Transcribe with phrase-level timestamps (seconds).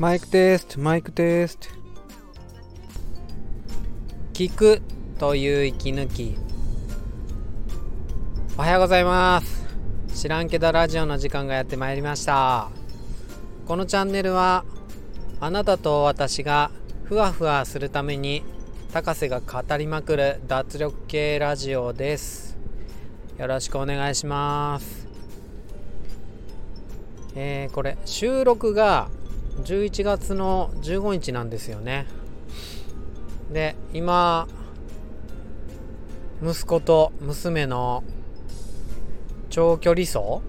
[0.00, 1.68] マイクテストマイクテスト
[4.32, 4.80] 聞く
[5.18, 6.38] という息抜き。
[8.56, 9.62] おはようございます。
[10.14, 12.70] 知らんけどラジオの時間がやってまいりました。
[13.66, 14.64] このチャンネルは
[15.38, 16.70] あなたと私が
[17.04, 18.42] ふわふわするために
[18.94, 22.56] 高瀬が語りまくる脱力系ラジオです。
[23.36, 25.06] よろしくお願いします。
[27.34, 29.10] えー、これ収録が
[29.58, 32.06] 11月の15日なんですよね。
[33.52, 34.46] で今
[36.42, 38.02] 息子と娘の
[39.50, 40.40] 長距離走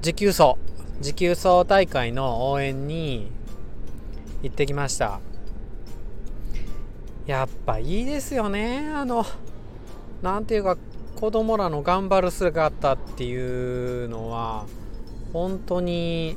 [0.00, 0.54] 持久走
[1.00, 3.30] 持久走大会の応援に
[4.42, 5.20] 行ってきました。
[7.26, 8.90] やっぱいいですよね。
[8.94, 9.26] あの
[10.22, 10.76] なんていうか
[11.14, 14.66] 子供らの頑張る姿っていうのは
[15.32, 16.36] 本当に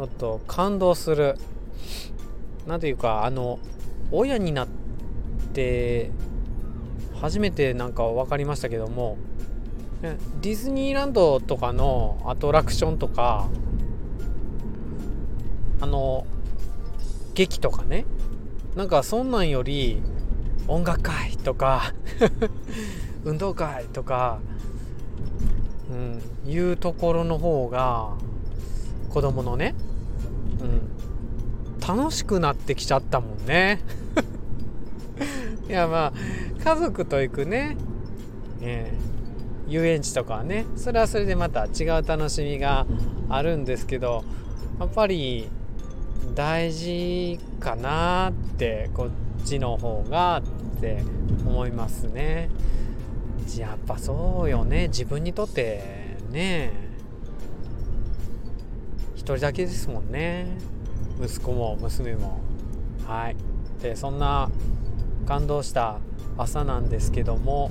[0.00, 1.36] ょっと感動する。
[2.66, 3.58] なんていうかあの
[4.12, 4.68] 親になっ
[5.54, 6.10] て
[7.20, 9.18] 初めてなんか分かりましたけども
[10.02, 13.48] ディズニーランドとかのアトラクションとか
[15.80, 16.26] あの
[17.34, 18.04] 劇とかね
[18.76, 20.00] なんかそんなんより
[20.68, 21.92] 音楽会とか
[23.24, 24.38] 運動会とか、
[25.90, 28.12] うん、いうところの方が
[29.10, 29.74] 子供のね
[31.86, 33.80] 楽しくなってきちゃったもんね。
[35.68, 36.12] いやまあ
[36.62, 37.76] 家族と行くね。
[38.60, 38.92] ね
[39.68, 40.66] 遊園地とかはね。
[40.76, 42.86] それはそれでまた違う楽しみが
[43.28, 44.24] あるんですけど
[44.78, 45.48] やっぱり
[46.34, 50.42] 大事かなってこっちの方が
[50.76, 51.02] って
[51.46, 52.50] 思いますね。
[53.56, 54.88] やっぱそうよね。
[54.88, 56.89] 自分にとってね。
[59.20, 60.46] 1人だけですもんね。
[61.22, 62.40] 息子も娘も。
[63.06, 63.36] はい。
[63.82, 64.50] でそんな
[65.26, 65.98] 感動した
[66.38, 67.70] 朝なんですけども。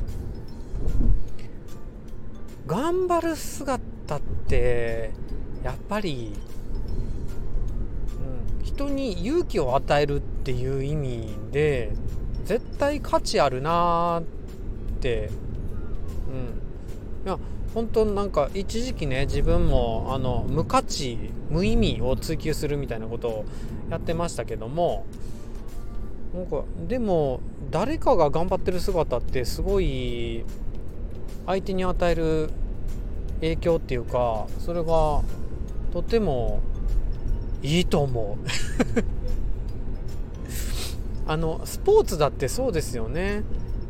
[2.68, 5.10] 頑張る姿って
[5.64, 6.34] やっぱり、
[8.60, 11.94] うん、人に勇気を与えるっていう意味で
[12.46, 14.24] 絶対価値あるなっ
[15.00, 15.32] て。
[16.30, 17.26] うん。
[17.26, 17.40] いや
[17.74, 21.18] 本当なんか一時期ね自分もあの無価値
[21.50, 23.46] 無意味を追求するみたいなことを
[23.90, 25.06] やってましたけども
[26.34, 27.42] なんかでも
[27.72, 30.44] 誰かが頑張ってる姿ってすごい
[31.46, 32.50] 相手に与える
[33.42, 35.22] 影響っていうかそれが
[35.92, 36.62] とても
[37.62, 38.46] いいと思う。
[41.28, 43.44] あのスポーツだってそうですよね。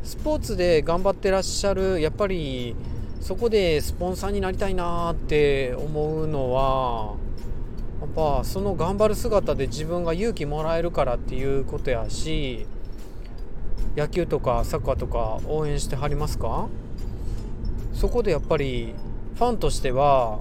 [0.04, 2.76] スポーツで頑張ってらっしゃるやっぱり
[3.20, 7.16] そこでスポンサーになりたいなって思うのは
[8.02, 12.66] やっぱその頑張る姿で自分が勇気もらえるからっていうことやし
[13.96, 16.70] 野球とかサッカーとか応援してはりますか？
[17.94, 18.94] そこでやっぱり
[19.36, 20.40] ファンとしては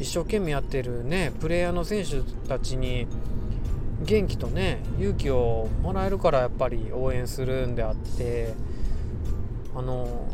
[0.00, 3.06] 一生懸命やってるねプレイヤーの選手たちに
[4.02, 8.52] 元気とね勇気をもらえるからやっぱり応援するんであって
[9.74, 10.26] あの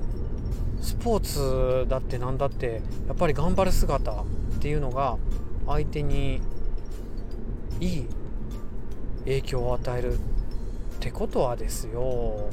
[0.82, 4.24] スポーツだって何だってやっぱり頑張る姿っ
[4.60, 5.16] ていうのが
[5.66, 6.40] 相手に
[7.80, 8.06] いい
[9.20, 10.18] 影響を与えるっ
[10.98, 12.50] てことはですよ。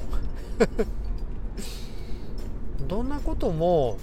[2.88, 3.97] どんなことも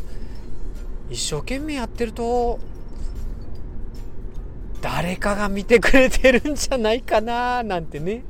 [1.08, 2.58] 一生懸命やってると
[4.80, 8.24] 誰かが見てくれてるんじゃないかななんてね。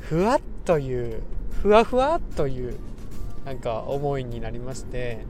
[0.00, 1.22] ふわっという
[1.62, 2.78] ふわふわっという
[3.44, 5.24] なんか思いになりまして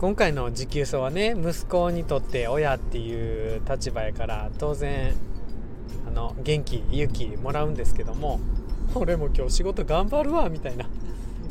[0.00, 5.14] 今回の持久走はね息子にとって親っていう立場やから当然
[6.06, 8.40] あの元気勇気もらうんですけども
[8.94, 10.86] 俺も今日仕事頑張るわみたいな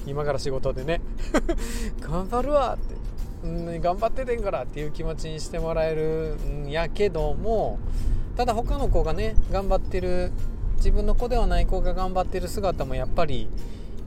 [0.05, 1.01] 今から仕事でね
[2.01, 7.79] 頑張るわって、頑張っててんからっていう気持ちにしてもらえるんやけども
[8.35, 10.31] ただ他の子がね頑張ってる
[10.77, 13.49] 自分の子ではない子が頑張ってる姿もやっぱり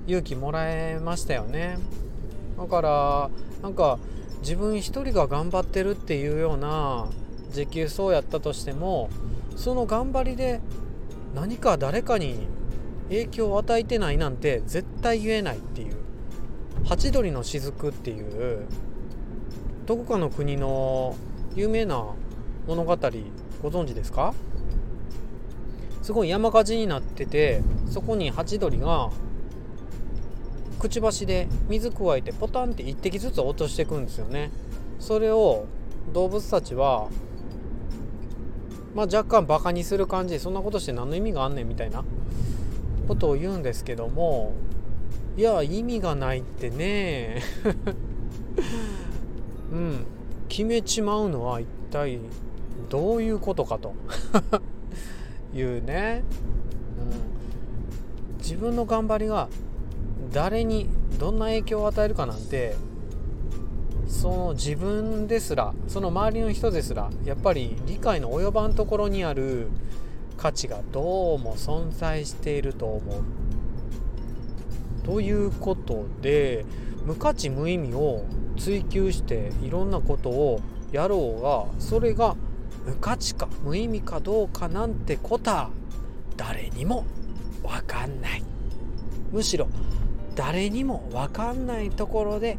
[0.06, 1.78] 勇気もらえましたよね。
[2.58, 3.30] だから
[3.62, 3.98] なんか
[4.40, 7.06] 自分一人が頑張ってるっていうような
[7.50, 9.10] 持久走やったとしても
[9.56, 10.60] その頑張りで
[11.34, 12.46] 何か誰かに
[13.08, 15.96] 影響を与えてないなんて絶対言えないっていう。
[16.84, 18.66] ハチドリの雫っていう
[19.86, 21.14] どこかの国の
[21.54, 22.04] 有名な
[22.66, 22.96] 物語ご
[23.70, 24.34] 存知ですか？
[26.02, 29.10] すごい山火事になっててそこにハチドリが
[30.82, 34.50] くちばしで水加えてポタンって1滴ずつ落としていくんですよね。
[34.98, 35.66] それを
[36.12, 37.08] 動物たちは
[38.94, 42.04] まあ、若干バカにする感じでそんなことして何の意味があんねんみたいな
[43.08, 44.52] ことを言うんですけども
[45.36, 47.42] いや意味がないってね。
[49.72, 50.06] うん。
[50.48, 52.18] 決めちまうのは一体
[52.90, 53.94] どういうことかと。
[55.54, 56.22] いうね、
[56.98, 59.48] うん、自分の頑張りが
[60.32, 60.88] 誰に
[61.18, 62.74] どんな影響を与えるかなんて
[64.08, 69.68] その自分ですらその周りの人ですらやっぱり理解の及ばんところにある
[70.36, 73.22] 価値がどうも存在していると思う。
[75.04, 76.64] ということで
[77.04, 78.24] 無価値無意味を
[78.56, 80.60] 追求していろんなことを
[80.92, 82.36] やろうがそれが
[82.86, 85.70] 無価値か無意味かどうかなんてことは
[86.36, 87.04] 誰にも
[87.62, 88.42] 分かんない
[89.32, 89.68] むしろ
[90.34, 92.58] 誰にも分かんないところで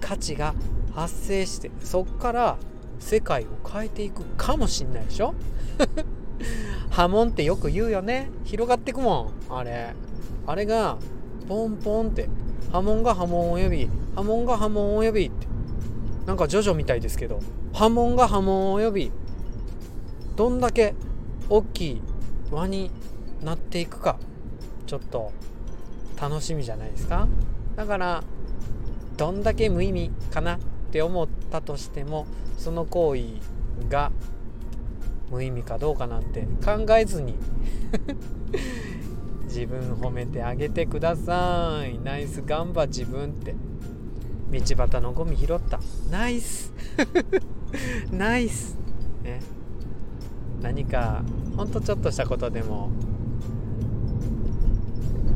[0.00, 0.54] 価値が
[0.94, 2.58] 発生してそっから
[3.00, 5.34] 世界を変えていくかもしんないでしょ？
[6.90, 8.30] 波紋ってよく言うよね。
[8.44, 9.94] 広がってくもんあれ。
[10.46, 10.98] あれが
[11.48, 12.28] ポンポンって
[12.70, 15.46] 波紋が波紋を呼び波紋が波紋を呼びって。
[16.26, 17.40] なんかジョジョみたいですけど
[17.72, 19.10] 波紋が波紋を呼び
[20.36, 20.94] どんだけ
[21.48, 22.02] 大きい
[22.52, 22.90] 輪に
[23.42, 24.18] なっていくか
[24.86, 25.32] ちょっと。
[26.22, 27.26] 楽しみじゃないですか。
[27.74, 28.22] だから
[29.16, 30.58] どんだけ無意味かなっ
[30.92, 32.26] て思ったとしても
[32.56, 33.22] その行為
[33.88, 34.12] が
[35.32, 37.34] 無意味かどうかなんて考えずに
[39.46, 41.98] 自分褒めてあげてください。
[41.98, 43.56] ナイスガンバ自分って。
[44.52, 45.80] 道端のゴミ拾った。
[46.10, 46.72] ナイス。
[48.12, 48.78] ナイス。
[49.24, 49.40] ね。
[50.60, 51.24] 何か
[51.56, 52.90] ほんとちょっとしたことでも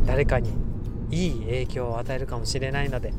[0.06, 0.65] 誰かに
[1.10, 3.10] いい影響を与えるかもしれないので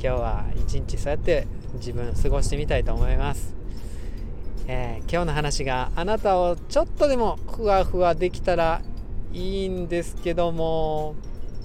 [0.00, 3.54] 日は一日そうやって自分過ごしてみたいと思います、
[4.66, 8.82] えー、今日の話があなたをちょっとでもふわふわできたら
[9.32, 11.16] いいんですけども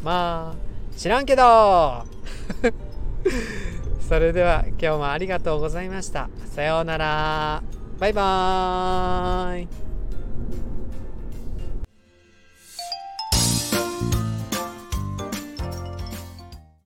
[0.03, 2.03] まあ知らんけど。
[4.07, 6.29] それでは今日もありがとうございました。
[6.45, 7.63] さようなら。
[7.99, 9.92] バイバーイ。